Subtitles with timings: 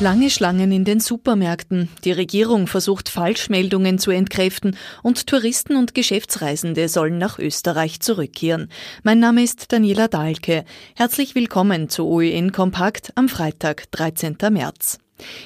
[0.00, 1.88] Lange Schlangen in den Supermärkten.
[2.04, 8.70] Die Regierung versucht Falschmeldungen zu entkräften und Touristen und Geschäftsreisende sollen nach Österreich zurückkehren.
[9.02, 10.64] Mein Name ist Daniela Dahlke.
[10.94, 14.36] Herzlich willkommen zu OEN Kompakt am Freitag, 13.
[14.52, 14.98] März.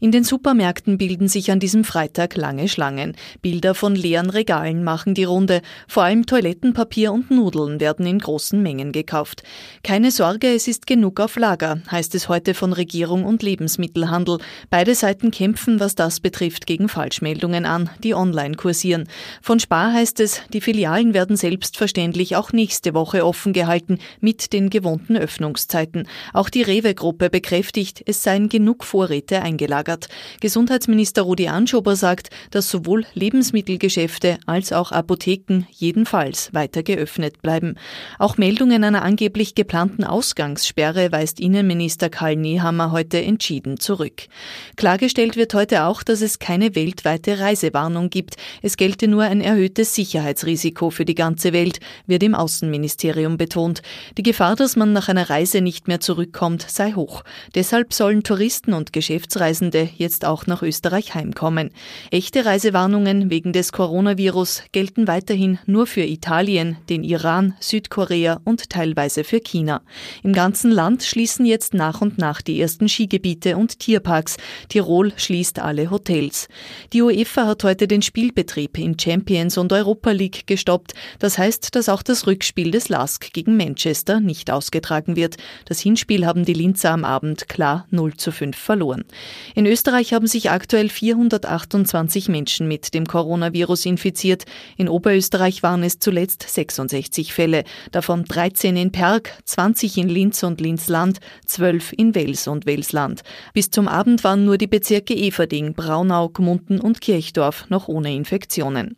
[0.00, 3.16] In den Supermärkten bilden sich an diesem Freitag lange Schlangen.
[3.42, 5.62] Bilder von leeren Regalen machen die Runde.
[5.88, 9.42] Vor allem Toilettenpapier und Nudeln werden in großen Mengen gekauft.
[9.82, 14.38] Keine Sorge, es ist genug auf Lager, heißt es heute von Regierung und Lebensmittelhandel.
[14.70, 19.08] Beide Seiten kämpfen, was das betrifft, gegen Falschmeldungen an, die online kursieren.
[19.42, 24.70] Von Spar heißt es, die Filialen werden selbstverständlich auch nächste Woche offen gehalten mit den
[24.70, 26.06] gewohnten Öffnungszeiten.
[26.32, 30.08] Auch die Rewe-Gruppe bekräftigt, es seien genug Vorräte eingegangen eingelagert.
[30.40, 37.76] Gesundheitsminister Rudi Anschober sagt, dass sowohl Lebensmittelgeschäfte als auch Apotheken jedenfalls weiter geöffnet bleiben.
[38.18, 44.28] Auch Meldungen einer angeblich geplanten Ausgangssperre weist Innenminister Karl Nehammer heute entschieden zurück.
[44.76, 48.36] Klargestellt wird heute auch, dass es keine weltweite Reisewarnung gibt.
[48.62, 53.80] Es gelte nur ein erhöhtes Sicherheitsrisiko für die ganze Welt, wird im Außenministerium betont.
[54.18, 57.22] Die Gefahr, dass man nach einer Reise nicht mehr zurückkommt, sei hoch.
[57.54, 61.70] Deshalb sollen Touristen und Geschäftsreisende Ausreisende jetzt auch nach Österreich heimkommen.
[62.10, 69.22] Echte Reisewarnungen wegen des Coronavirus gelten weiterhin nur für Italien, den Iran, Südkorea und teilweise
[69.22, 69.82] für China.
[70.24, 74.36] Im ganzen Land schließen jetzt nach und nach die ersten Skigebiete und Tierparks.
[74.68, 76.48] Tirol schließt alle Hotels.
[76.92, 80.94] Die UEFA hat heute den Spielbetrieb in Champions und Europa League gestoppt.
[81.20, 85.36] Das heißt, dass auch das Rückspiel des LASK gegen Manchester nicht ausgetragen wird.
[85.66, 89.04] Das Hinspiel haben die Linzer am Abend klar 0 zu 5 verloren.
[89.54, 94.44] In Österreich haben sich aktuell 428 Menschen mit dem Coronavirus infiziert.
[94.76, 100.60] In Oberösterreich waren es zuletzt 66 Fälle, davon 13 in Perg, 20 in Linz und
[100.60, 103.22] Linzland, 12 in Wels und Welsland.
[103.54, 108.96] Bis zum Abend waren nur die Bezirke Everding, Braunau, Gmunden und Kirchdorf noch ohne Infektionen.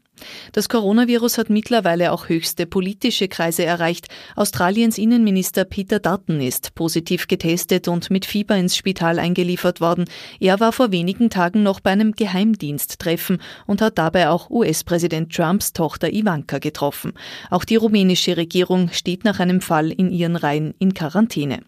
[0.53, 4.09] Das Coronavirus hat mittlerweile auch höchste politische Kreise erreicht.
[4.37, 10.05] Australiens Innenminister Peter Dutton ist positiv getestet und mit Fieber ins Spital eingeliefert worden.
[10.41, 15.73] Er war vor wenigen Tagen noch bei einem Geheimdiensttreffen und hat dabei auch US-Präsident Trumps
[15.73, 17.13] Tochter Ivanka getroffen.
[17.51, 21.61] Auch die rumänische Regierung steht nach einem Fall in ihren Reihen in Quarantäne.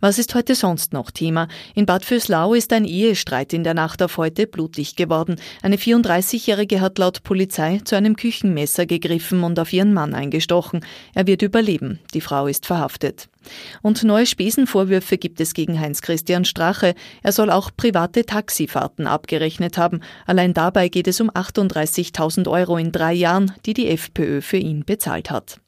[0.00, 1.48] Was ist heute sonst noch Thema?
[1.74, 5.36] In Bad Vöslau ist ein Ehestreit in der Nacht auf heute blutig geworden.
[5.62, 10.80] Eine 34-Jährige hat laut Polizei zu einem Küchenmesser gegriffen und auf ihren Mann eingestochen.
[11.14, 12.00] Er wird überleben.
[12.14, 13.28] Die Frau ist verhaftet.
[13.82, 16.94] Und neue Spesenvorwürfe gibt es gegen Heinz-Christian Strache.
[17.22, 20.00] Er soll auch private Taxifahrten abgerechnet haben.
[20.26, 24.84] Allein dabei geht es um 38.000 Euro in drei Jahren, die die FPÖ für ihn
[24.84, 25.60] bezahlt hat.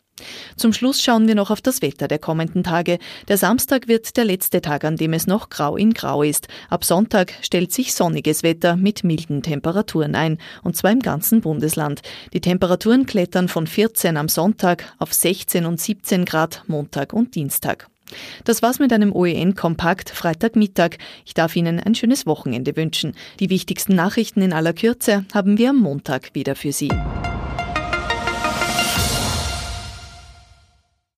[0.57, 2.99] Zum Schluss schauen wir noch auf das Wetter der kommenden Tage.
[3.29, 6.49] Der Samstag wird der letzte Tag, an dem es noch grau in grau ist.
[6.71, 12.03] Ab Sonntag stellt sich sonniges Wetter mit milden Temperaturen ein, und zwar im ganzen Bundesland.
[12.33, 17.89] Die Temperaturen klettern von 14 am Sonntag auf 16 und 17 Grad Montag und Dienstag.
[18.45, 20.97] Das war's mit einem OEN-Kompakt Freitagmittag.
[21.27, 23.13] Ich darf Ihnen ein schönes Wochenende wünschen.
[23.41, 26.91] Die wichtigsten Nachrichten in aller Kürze haben wir am Montag wieder für Sie.